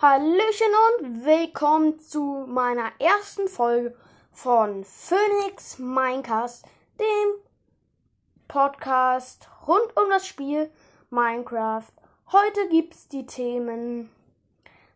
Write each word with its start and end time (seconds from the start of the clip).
Hallöchen 0.00 0.68
und 1.00 1.24
willkommen 1.26 1.98
zu 1.98 2.44
meiner 2.46 2.92
ersten 3.00 3.48
Folge 3.48 3.96
von 4.30 4.84
Phoenix 4.84 5.80
Minecast, 5.80 6.64
dem 7.00 7.40
Podcast 8.46 9.48
rund 9.66 9.96
um 9.96 10.08
das 10.08 10.24
Spiel 10.24 10.70
Minecraft. 11.10 11.90
Heute 12.30 12.68
gibt's 12.68 13.08
die 13.08 13.26
Themen 13.26 14.08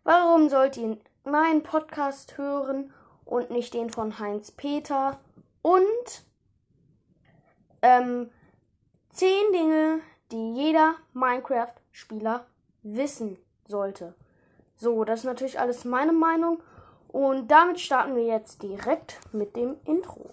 Warum 0.05 0.49
sollt 0.49 0.77
ihr 0.77 0.97
meinen 1.25 1.65
Podcast 1.65 2.39
hören 2.39 2.95
und 3.25 3.51
nicht 3.51 3.75
den 3.75 3.91
von 3.91 4.21
Heinz 4.21 4.53
Peter? 4.53 5.19
Und 5.63 6.25
ähm, 7.83 8.31
10 9.11 9.53
Dinge, 9.53 10.01
die 10.31 10.55
jeder 10.55 10.95
Minecraft-Spieler 11.13 12.47
wissen 12.85 13.37
sollte. 13.67 14.15
So, 14.83 15.05
das 15.05 15.21
ist 15.21 15.27
natürlich 15.27 15.61
alles 15.61 15.85
meine 15.85 16.13
Meinung. 16.13 16.61
Und 17.07 17.47
damit 17.47 17.79
starten 17.79 18.17
wir 18.17 18.25
jetzt 18.25 18.65
direkt 18.65 19.21
mit 19.31 19.55
dem 19.55 19.77
Intro. 19.85 20.31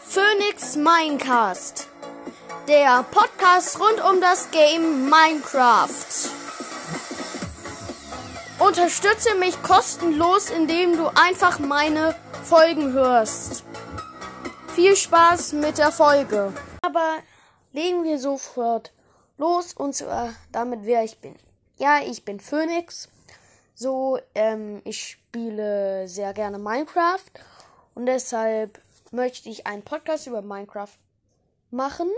Phoenix 0.00 0.74
Minecast. 0.74 1.86
Der 2.66 3.04
Podcast 3.04 3.78
rund 3.78 4.04
um 4.04 4.20
das 4.20 4.50
Game 4.50 5.08
Minecraft. 5.08 6.28
Unterstütze 8.58 9.36
mich 9.36 9.62
kostenlos, 9.62 10.50
indem 10.50 10.96
du 10.96 11.06
einfach 11.14 11.60
meine 11.60 12.16
Folgen 12.42 12.94
hörst. 12.94 13.57
Viel 14.78 14.94
Spaß 14.94 15.54
mit 15.54 15.76
der 15.78 15.90
Folge. 15.90 16.52
Aber 16.82 17.16
legen 17.72 18.04
wir 18.04 18.16
sofort 18.20 18.92
los 19.36 19.72
und 19.72 19.92
zwar 19.92 20.34
damit, 20.52 20.84
wer 20.84 21.02
ich 21.02 21.18
bin. 21.18 21.34
Ja, 21.78 22.00
ich 22.00 22.24
bin 22.24 22.38
Phoenix. 22.38 23.08
So, 23.74 24.20
ähm, 24.36 24.80
ich 24.84 25.04
spiele 25.04 26.06
sehr 26.06 26.32
gerne 26.32 26.58
Minecraft 26.58 27.24
und 27.96 28.06
deshalb 28.06 28.80
möchte 29.10 29.48
ich 29.48 29.66
einen 29.66 29.82
Podcast 29.82 30.28
über 30.28 30.42
Minecraft 30.42 30.96
machen. 31.72 32.08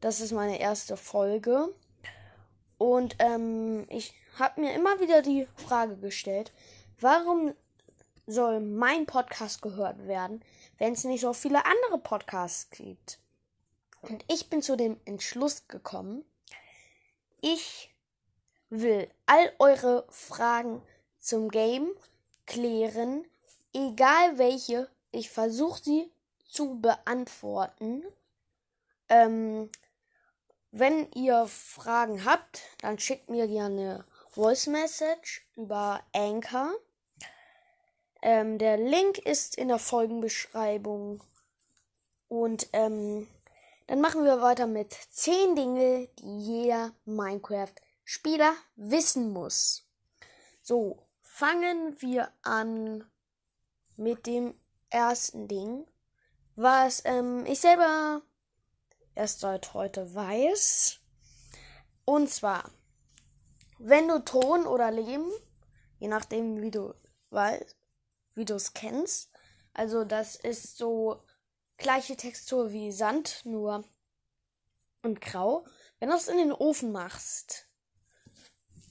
Das 0.00 0.20
ist 0.20 0.30
meine 0.30 0.60
erste 0.60 0.96
Folge. 0.96 1.68
Und 2.78 3.16
ähm, 3.18 3.86
ich 3.88 4.14
habe 4.38 4.60
mir 4.60 4.72
immer 4.72 5.00
wieder 5.00 5.20
die 5.20 5.48
Frage 5.56 5.96
gestellt, 5.96 6.52
warum 7.00 7.54
soll 8.28 8.60
mein 8.60 9.04
Podcast 9.04 9.62
gehört 9.62 10.06
werden, 10.06 10.44
wenn 10.82 10.94
es 10.94 11.04
nicht 11.04 11.20
so 11.20 11.32
viele 11.32 11.64
andere 11.64 11.98
Podcasts 11.98 12.68
gibt? 12.70 13.20
Und 14.00 14.24
ich 14.26 14.50
bin 14.50 14.62
zu 14.62 14.74
dem 14.74 14.98
Entschluss 15.04 15.68
gekommen, 15.68 16.24
ich 17.40 17.94
will 18.68 19.08
all 19.26 19.52
eure 19.60 20.04
Fragen 20.10 20.82
zum 21.20 21.50
Game 21.50 21.88
klären, 22.46 23.24
egal 23.72 24.38
welche 24.38 24.90
ich 25.12 25.30
versuche 25.30 25.80
sie 25.84 26.10
zu 26.48 26.80
beantworten. 26.80 28.02
Ähm, 29.08 29.70
wenn 30.72 31.12
ihr 31.12 31.46
Fragen 31.46 32.24
habt, 32.24 32.62
dann 32.80 32.98
schickt 32.98 33.30
mir 33.30 33.46
gerne 33.46 34.04
Voice 34.30 34.66
Message 34.66 35.46
über 35.54 36.02
Anchor. 36.12 36.72
Ähm, 38.22 38.58
der 38.58 38.76
Link 38.76 39.18
ist 39.18 39.56
in 39.56 39.68
der 39.68 39.78
Folgenbeschreibung. 39.78 41.22
Und 42.28 42.68
ähm, 42.72 43.28
dann 43.88 44.00
machen 44.00 44.24
wir 44.24 44.40
weiter 44.40 44.66
mit 44.66 44.92
10 44.92 45.56
Dinge, 45.56 46.08
die 46.20 46.38
jeder 46.38 46.92
Minecraft-Spieler 47.04 48.54
wissen 48.76 49.32
muss. 49.32 49.86
So, 50.62 51.06
fangen 51.20 52.00
wir 52.00 52.32
an 52.42 53.04
mit 53.96 54.26
dem 54.26 54.54
ersten 54.88 55.48
Ding, 55.48 55.86
was 56.54 57.02
ähm, 57.04 57.44
ich 57.46 57.60
selber 57.60 58.22
erst 59.14 59.40
seit 59.40 59.74
heute 59.74 60.14
weiß. 60.14 61.00
Und 62.04 62.30
zwar, 62.30 62.70
wenn 63.78 64.08
du 64.08 64.24
Ton 64.24 64.66
oder 64.66 64.90
Leben, 64.90 65.30
je 65.98 66.08
nachdem 66.08 66.62
wie 66.62 66.70
du 66.70 66.94
weißt, 67.30 67.81
wie 68.34 68.44
du 68.44 68.54
es 68.54 68.74
kennst, 68.74 69.30
also 69.74 70.04
das 70.04 70.36
ist 70.36 70.76
so 70.76 71.22
gleiche 71.76 72.16
Textur 72.16 72.72
wie 72.72 72.92
Sand, 72.92 73.42
nur 73.44 73.84
und 75.02 75.20
grau. 75.20 75.64
Wenn 75.98 76.10
du 76.10 76.14
es 76.14 76.28
in 76.28 76.36
den 76.36 76.52
Ofen 76.52 76.92
machst, 76.92 77.68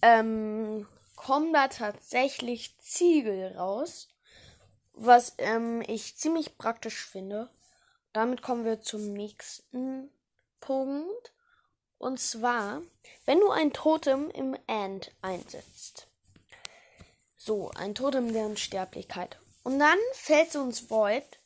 ähm, 0.02 0.88
kommen 1.16 1.54
da 1.54 1.68
tatsächlich 1.68 2.78
Ziegel 2.80 3.56
raus 3.58 4.12
was 4.94 5.34
ähm, 5.38 5.84
ich 5.88 6.18
ziemlich 6.18 6.58
praktisch 6.58 7.06
finde. 7.06 7.50
Damit 8.14 8.42
kommen 8.42 8.66
wir 8.66 8.82
zum 8.82 9.14
nächsten 9.14 10.12
Punkt. 10.60 11.34
Und 11.98 12.20
zwar, 12.20 12.82
wenn 13.26 13.40
du 13.40 13.50
ein 13.52 13.74
Totem 13.74 14.30
im 14.32 14.56
End 14.68 15.12
einsetzt. 15.22 16.08
So, 17.44 17.72
ein 17.72 17.96
Totem 17.96 18.34
der 18.34 18.46
Unsterblichkeit. 18.46 19.40
Und 19.64 19.80
dann 19.80 19.98
fällt 20.14 20.52
so 20.52 20.64
ins 20.64 20.92
Void. 20.92 21.40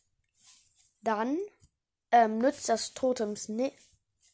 Dann 1.02 1.38
ähm, 2.12 2.40
nützt 2.40 2.68
das 2.68 2.94
Totems 2.94 3.48
ni 3.48 3.72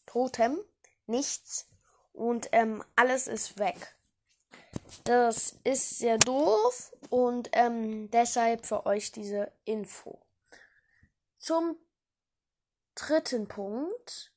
Totem 0.07 0.59
nichts. 1.05 1.67
Und 2.13 2.49
ähm, 2.51 2.83
alles 2.95 3.27
ist 3.27 3.59
weg. 3.59 3.95
Das 5.03 5.55
ist 5.63 5.99
sehr 5.99 6.17
doof 6.17 6.95
und 7.11 7.51
ähm, 7.53 8.09
deshalb 8.09 8.65
für 8.65 8.87
euch 8.87 9.11
diese 9.11 9.51
Info. 9.63 10.19
Zum 11.37 11.75
dritten 12.95 13.47
Punkt. 13.47 14.33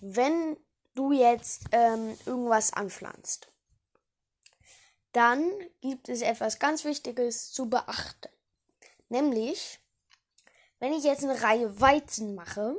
Wenn 0.00 0.56
du 0.96 1.12
jetzt 1.12 1.66
ähm, 1.70 2.18
irgendwas 2.26 2.72
anpflanzt, 2.72 3.53
dann 5.14 5.48
gibt 5.80 6.08
es 6.08 6.22
etwas 6.22 6.58
ganz 6.58 6.84
Wichtiges 6.84 7.52
zu 7.52 7.70
beachten. 7.70 8.28
Nämlich, 9.08 9.78
wenn 10.80 10.92
ich 10.92 11.04
jetzt 11.04 11.22
eine 11.22 11.40
Reihe 11.40 11.80
Weizen 11.80 12.34
mache, 12.34 12.76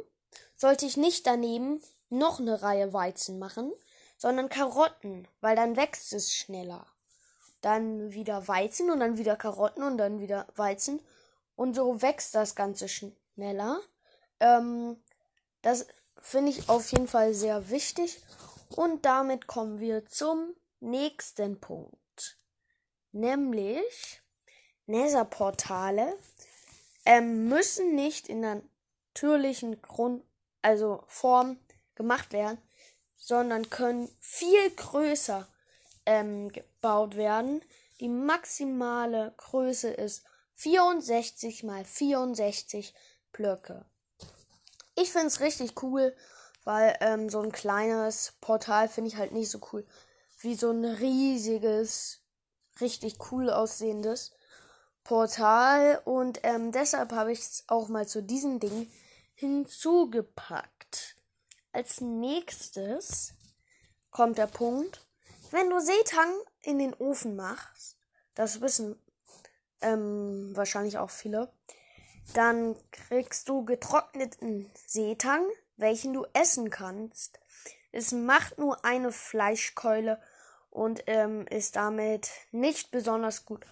sollte 0.58 0.86
ich 0.86 0.98
nicht 0.98 1.26
daneben 1.26 1.82
noch 2.10 2.40
eine 2.40 2.62
Reihe 2.62 2.92
Weizen 2.92 3.40
machen, 3.40 3.72
sondern 4.18 4.50
Karotten, 4.50 5.28
weil 5.40 5.56
dann 5.56 5.78
wächst 5.78 6.12
es 6.12 6.34
schneller. 6.34 6.86
Dann 7.62 8.12
wieder 8.12 8.48
Weizen 8.48 8.92
und 8.92 9.00
dann 9.00 9.18
wieder 9.18 9.38
Karotten 9.38 9.84
und 9.84 9.98
dann 9.98 10.20
wieder 10.20 10.46
Weizen. 10.56 11.02
Und 11.56 11.74
so 11.74 12.02
wächst 12.02 12.36
das 12.36 12.54
Ganze 12.54 12.90
schneller. 12.90 13.80
Ähm, 14.42 15.02
das 15.62 15.88
finde 16.20 16.52
ich 16.52 16.68
auf 16.68 16.92
jeden 16.92 17.08
Fall 17.08 17.34
sehr 17.34 17.70
wichtig. 17.70 18.22
Und 18.76 19.06
damit 19.06 19.48
kommen 19.48 19.80
wir 19.80 20.06
zum 20.06 20.54
nächsten 20.82 21.62
Punkt. 21.62 21.96
Nämlich 23.16 24.22
Nether-Portale 24.88 26.18
ähm, 27.06 27.48
müssen 27.48 27.96
nicht 27.96 28.28
in 28.28 28.42
der 28.42 28.62
natürlichen 29.14 29.82
Grund, 29.82 30.22
also 30.62 31.02
Form 31.08 31.58
gemacht 31.96 32.34
werden, 32.34 32.58
sondern 33.16 33.70
können 33.70 34.10
viel 34.20 34.70
größer 34.72 35.48
ähm, 36.06 36.50
gebaut 36.52 37.16
werden. 37.16 37.62
Die 38.02 38.10
maximale 38.10 39.34
Größe 39.38 39.92
ist 39.92 40.26
64 40.56 41.64
mal 41.64 41.86
64 41.86 42.94
Blöcke. 43.32 43.86
Ich 44.96 45.14
finde 45.14 45.28
es 45.28 45.40
richtig 45.40 45.82
cool, 45.84 46.14
weil 46.66 46.98
ähm, 47.00 47.30
so 47.30 47.40
ein 47.40 47.54
kleines 47.54 48.34
Portal 48.42 48.90
finde 48.90 49.08
ich 49.08 49.16
halt 49.16 49.32
nicht 49.32 49.50
so 49.50 49.62
cool 49.72 49.88
wie 50.42 50.56
so 50.56 50.70
ein 50.70 50.84
riesiges, 50.84 52.25
richtig 52.82 53.18
cool 53.32 53.50
aussehendes 53.50 54.34
Portal. 55.04 56.02
Und 56.06 56.40
ähm, 56.44 56.72
deshalb 56.72 57.12
habe 57.12 57.32
ich 57.32 57.40
es 57.40 57.64
auch 57.68 57.88
mal 57.88 58.08
zu 58.08 58.22
diesen 58.22 58.60
Dingen 58.60 58.92
hinzugepackt. 59.36 61.16
Als 61.72 62.02
nächstes 62.02 63.34
kommt 64.12 64.38
der 64.38 64.48
Punkt, 64.48 65.06
wenn 65.52 65.70
du 65.70 65.80
Seetang 65.80 66.34
in 66.62 66.80
den 66.80 66.94
Ofen 66.94 67.36
machst, 67.36 67.98
das 68.34 68.62
wissen 68.62 69.00
ähm, 69.82 70.56
wahrscheinlich 70.56 70.98
auch 70.98 71.10
viele, 71.10 71.52
dann 72.34 72.76
kriegst 72.92 73.50
du 73.50 73.66
getrockneten 73.66 74.72
Seetang, 74.88 75.46
welchen 75.78 76.14
du 76.14 76.26
essen 76.34 76.70
kannst. 76.70 77.40
Es 77.92 78.12
macht 78.12 78.58
nur 78.58 78.84
eine 78.84 79.12
Fleischkeule 79.12 80.20
und 80.76 81.04
ähm, 81.08 81.48
ist 81.48 81.78
damit 81.78 82.30
nicht 82.52 82.92
besonders 82.92 83.46
gut, 83.46 83.66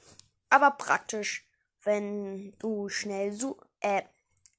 aber 0.50 0.72
praktisch, 0.72 1.46
wenn 1.84 2.54
du 2.60 2.88
schnell 2.88 3.34
su 3.34 3.58
äh, 3.82 4.04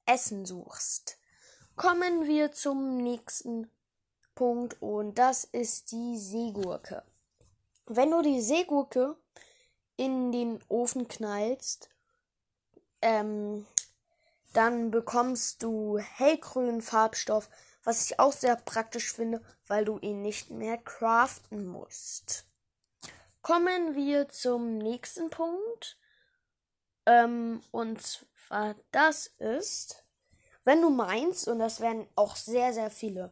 Essen 0.05 0.45
suchst. 0.45 1.17
kommen 1.75 2.27
wir 2.27 2.51
zum 2.51 2.97
nächsten 2.97 3.71
Punkt 4.35 4.79
und 4.79 5.17
das 5.17 5.43
ist 5.43 5.91
die 5.91 6.19
Seegurke. 6.19 7.03
Wenn 7.87 8.11
du 8.11 8.21
die 8.21 8.41
Seegurke 8.41 9.17
in 9.97 10.31
den 10.31 10.63
Ofen 10.69 11.07
knallst, 11.07 11.89
ähm, 13.01 13.65
dann 14.53 14.91
bekommst 14.91 15.63
du 15.63 15.97
hellgrünen 15.97 16.81
Farbstoff, 16.81 17.49
was 17.85 18.05
ich 18.05 18.19
auch 18.19 18.33
sehr 18.33 18.57
praktisch 18.57 19.13
finde, 19.13 19.41
weil 19.67 19.85
du 19.85 19.97
ihn 19.99 20.21
nicht 20.21 20.49
mehr 20.49 20.77
craften 20.77 21.65
musst. 21.65 22.45
Kommen 23.41 23.95
wir 23.95 24.27
zum 24.27 24.77
nächsten 24.79 25.29
Punkt. 25.29 25.97
Ähm, 27.05 27.61
und 27.71 28.01
zwar 28.01 28.75
das 28.91 29.27
ist, 29.37 30.03
wenn 30.63 30.81
du 30.81 30.89
meinst, 30.89 31.47
und 31.47 31.59
das 31.59 31.79
werden 31.79 32.07
auch 32.15 32.35
sehr, 32.35 32.73
sehr 32.73 32.89
viele 32.89 33.31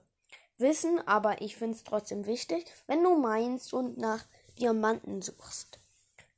wissen, 0.58 1.06
aber 1.08 1.42
ich 1.42 1.58
finde 1.58 1.76
es 1.76 1.84
trotzdem 1.84 2.26
wichtig, 2.28 2.72
wenn 2.86 3.04
du 3.04 3.18
meinst 3.18 3.74
und 3.74 3.98
nach 3.98 4.24
Diamanten 4.60 5.22
suchst. 5.24 5.80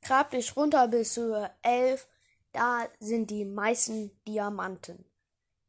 Grab 0.00 0.30
dich 0.30 0.56
runter 0.56 0.88
bis 0.88 1.16
Höhe 1.16 1.50
11, 1.62 2.08
da 2.52 2.88
sind 2.98 3.30
die 3.30 3.44
meisten 3.44 4.10
Diamanten. 4.26 5.04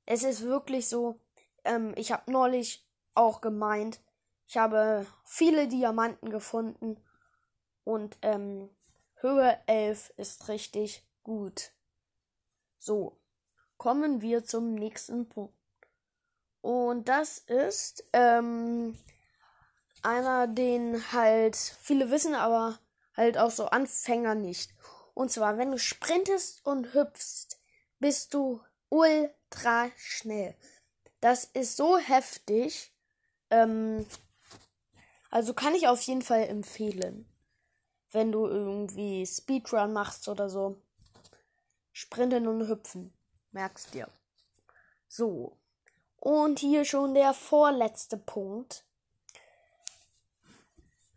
Es 0.05 0.23
ist 0.23 0.43
wirklich 0.43 0.87
so, 0.87 1.19
ähm, 1.67 1.93
ich 1.95 2.11
habe 2.11 2.31
neulich 2.31 2.87
auch 3.13 3.41
gemeint, 3.41 3.99
ich 4.47 4.57
habe 4.57 5.05
viele 5.25 5.67
Diamanten 5.67 6.29
gefunden 6.29 6.97
und 7.83 8.17
ähm, 8.21 8.69
Höhe 9.15 9.59
11 9.65 10.13
ist 10.17 10.47
richtig 10.47 11.07
gut. 11.23 11.71
So, 12.77 13.19
kommen 13.77 14.21
wir 14.21 14.43
zum 14.43 14.73
nächsten 14.73 15.27
Punkt. 15.27 15.53
Und 16.61 17.09
das 17.09 17.39
ist 17.39 18.03
ähm, 18.13 18.97
einer, 20.01 20.47
den 20.47 21.11
halt 21.11 21.55
viele 21.55 22.11
wissen, 22.11 22.35
aber 22.35 22.79
halt 23.15 23.37
auch 23.37 23.51
so 23.51 23.65
Anfänger 23.65 24.35
nicht. 24.35 24.73
Und 25.13 25.31
zwar, 25.31 25.57
wenn 25.57 25.71
du 25.71 25.79
sprintest 25.79 26.65
und 26.65 26.93
hüpfst, 26.93 27.59
bist 27.99 28.33
du 28.33 28.61
ultra 28.89 29.89
schnell. 29.97 30.55
Das 31.21 31.45
ist 31.45 31.77
so 31.77 31.97
heftig. 31.97 32.93
Ähm, 33.49 34.05
also 35.29 35.53
kann 35.53 35.75
ich 35.75 35.87
auf 35.87 36.01
jeden 36.01 36.21
Fall 36.21 36.43
empfehlen 36.43 37.27
wenn 38.11 38.31
du 38.31 38.47
irgendwie 38.47 39.25
Speedrun 39.25 39.93
machst 39.93 40.27
oder 40.27 40.49
so. 40.49 40.81
Sprinten 41.91 42.47
und 42.47 42.67
hüpfen. 42.67 43.13
Merkst 43.51 43.93
dir. 43.93 44.09
So. 45.07 45.57
Und 46.17 46.59
hier 46.59 46.85
schon 46.85 47.13
der 47.13 47.33
vorletzte 47.33 48.17
Punkt. 48.17 48.85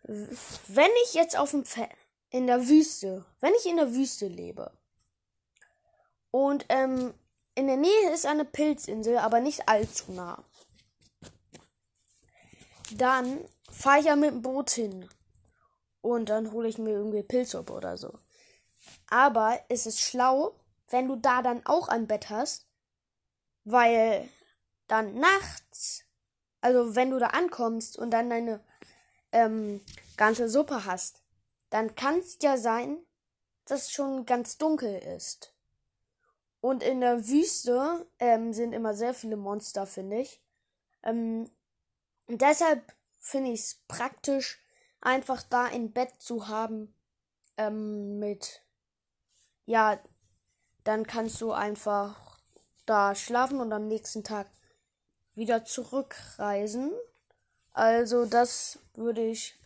Wenn 0.03 0.91
ich 1.05 1.15
jetzt 1.15 1.37
auf 1.37 1.53
dem 1.53 1.65
Fe 1.65 1.89
in 2.31 2.47
der 2.47 2.69
Wüste, 2.69 3.25
wenn 3.41 3.55
ich 3.55 3.67
in 3.67 3.77
der 3.77 3.95
Wüste 3.95 4.27
lebe 4.27 4.73
und 6.31 6.65
ähm, 6.69 7.15
in 7.61 7.67
der 7.67 7.77
Nähe 7.77 8.11
ist 8.13 8.25
eine 8.25 8.47
Pilzinsel, 8.47 9.19
aber 9.19 9.41
nicht 9.41 9.69
allzu 9.69 10.13
nah, 10.13 10.43
dann 12.93 13.45
fahre 13.71 14.01
ich 14.01 14.07
ja 14.07 14.17
mit 14.17 14.31
dem 14.31 14.43
Boot 14.43 14.71
hin 14.71 15.09
und 16.01 16.31
dann 16.31 16.53
hole 16.53 16.69
ich 16.69 16.79
mir 16.79 16.93
irgendwie 16.93 17.23
Pilzsuppe 17.23 17.75
oder 17.75 17.99
so. 17.99 18.19
Aber 19.09 19.61
es 19.69 19.85
ist 19.85 20.01
schlau, 20.01 20.59
wenn 20.89 21.07
du 21.07 21.17
da 21.17 21.43
dann 21.43 21.65
auch 21.67 21.89
ein 21.89 22.07
Bett 22.07 22.31
hast, 22.31 22.67
weil 23.65 24.27
dann 24.89 25.15
nachts, 25.21 26.05
also 26.63 26.97
wenn 26.97 27.11
du 27.11 27.19
da 27.19 27.29
ankommst 27.29 27.99
und 27.99 28.11
dann 28.11 28.31
deine 28.31 28.65
ähm, 29.33 29.85
ganze 30.17 30.49
Suppe 30.49 30.87
hast, 30.87 31.23
dann 31.69 31.95
kann 31.95 32.19
es 32.21 32.39
ja 32.41 32.57
sein, 32.57 33.05
dass 33.67 33.83
es 33.83 33.93
schon 33.93 34.25
ganz 34.25 34.57
dunkel 34.57 34.99
ist. 35.17 35.50
Und 36.61 36.83
in 36.83 37.01
der 37.01 37.27
Wüste 37.27 38.07
ähm, 38.19 38.53
sind 38.53 38.73
immer 38.73 38.95
sehr 38.95 39.15
viele 39.15 39.37
Monster, 39.37 39.87
finde 39.87 40.21
ich. 40.21 40.43
Ähm, 41.03 41.51
und 42.27 42.43
deshalb 42.43 42.95
finde 43.19 43.51
ich 43.53 43.61
es 43.61 43.75
praktisch, 43.89 44.61
einfach 45.01 45.43
da 45.43 45.65
ein 45.65 45.93
Bett 45.93 46.11
zu 46.19 46.49
haben 46.49 46.95
ähm, 47.57 48.19
mit, 48.19 48.63
ja, 49.65 49.99
dann 50.85 51.07
kannst 51.07 51.41
du 51.41 51.53
einfach 51.53 52.39
da 52.87 53.15
schlafen 53.15 53.61
und 53.61 53.73
am 53.73 53.87
nächsten 53.87 54.25
Tag 54.25 54.49
wieder 55.35 55.65
zurückreisen. 55.65 56.93
Also 57.73 58.27
das 58.27 58.79
würde 58.95 59.23
ich 59.23 59.59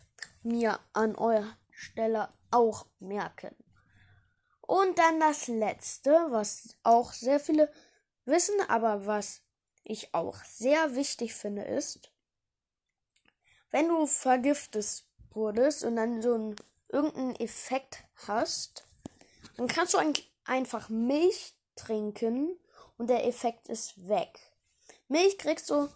mir 0.43 0.79
an 0.93 1.17
eurer 1.17 1.57
Stelle 1.71 2.29
auch 2.51 2.87
merken. 2.99 3.57
Und 4.67 4.99
dann 4.99 5.21
das 5.21 5.49
letzte, 5.49 6.11
was 6.31 6.77
auch 6.83 7.13
sehr 7.13 7.39
viele 7.39 7.71
wissen, 8.25 8.55
aber 8.69 9.07
was 9.07 9.43
ich 9.83 10.15
auch 10.15 10.43
sehr 10.45 10.95
wichtig 10.97 11.35
finde, 11.35 11.63
ist, 11.63 12.11
wenn 13.71 13.89
du 13.89 14.07
vergiftest 14.07 15.07
wurdest 15.33 15.85
und 15.85 15.97
dann 15.97 16.23
so 16.23 16.35
einen 16.35 16.57
irgendeinen 16.89 17.37
Effekt 17.37 18.05
hast, 18.27 18.87
dann 19.57 19.69
kannst 19.69 19.95
du 19.95 19.99
ein, 19.99 20.15
einfach 20.45 20.89
Milch 20.89 21.55
trinken 21.77 22.59
und 22.97 23.09
der 23.09 23.27
Effekt 23.27 23.69
ist 23.69 24.09
weg. 24.09 24.39
Milch 25.09 25.37
kriegst 25.37 25.69
du, 25.69 25.89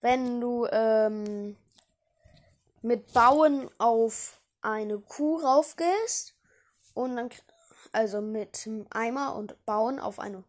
wenn 0.00 0.40
du 0.40 0.66
ähm, 0.66 1.56
mit 2.82 3.12
Bauen 3.12 3.70
auf 3.78 4.40
eine 4.60 4.98
Kuh 4.98 5.38
raufgehst 5.38 6.34
und 6.94 7.16
dann 7.16 7.30
also 7.92 8.20
mit 8.20 8.66
einem 8.66 8.86
Eimer 8.90 9.34
und 9.34 9.64
Bauen 9.66 9.98
auf 9.98 10.18
eine 10.18 10.44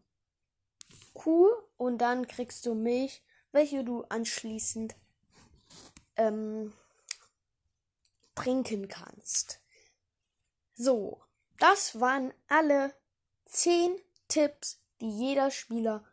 Kuh 1.13 1.49
und 1.77 1.99
dann 1.99 2.27
kriegst 2.27 2.65
du 2.65 2.73
Milch, 2.73 3.23
welche 3.51 3.83
du 3.83 4.03
anschließend 4.03 4.95
ähm, 6.15 6.73
trinken 8.35 8.87
kannst. 8.87 9.59
So, 10.73 11.21
das 11.59 11.99
waren 11.99 12.33
alle 12.47 12.93
10 13.45 13.95
Tipps, 14.27 14.79
die 14.99 15.09
jeder 15.09 15.51
Spieler 15.51 16.03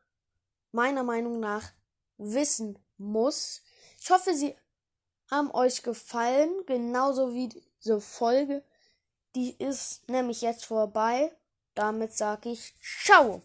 meiner 0.72 1.04
Meinung 1.04 1.40
nach 1.40 1.72
wissen 2.16 2.78
muss. 2.96 3.62
Ich 4.00 4.10
hoffe, 4.10 4.34
sie 4.34 4.56
haben 5.30 5.50
euch 5.52 5.82
gefallen, 5.82 6.50
genauso 6.66 7.32
wie 7.35 7.49
diese 7.49 8.00
Folge. 8.00 8.64
Die 9.38 9.54
ist 9.61 10.09
nämlich 10.09 10.42
jetzt 10.42 10.64
vorbei. 10.64 11.30
Damit 11.76 12.12
sage 12.12 12.49
ich 12.49 12.75
Ciao. 13.04 13.40